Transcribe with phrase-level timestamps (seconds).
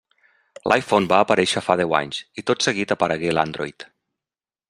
[0.71, 3.87] L'iPhone va aparèixer fa deu anys, i tot seguit aparegué l'Android.